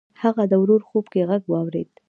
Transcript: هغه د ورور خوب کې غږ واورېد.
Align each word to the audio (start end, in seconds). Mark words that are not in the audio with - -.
هغه 0.21 0.43
د 0.51 0.53
ورور 0.61 0.81
خوب 0.89 1.05
کې 1.13 1.21
غږ 1.29 1.43
واورېد. 1.49 1.89